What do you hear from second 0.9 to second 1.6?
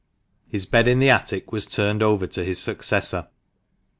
the attic